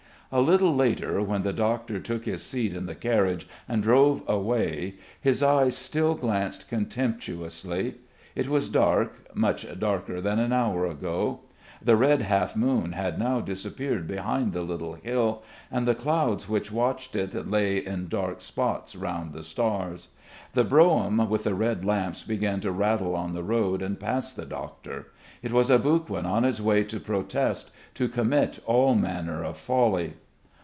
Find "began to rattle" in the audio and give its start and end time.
22.23-23.15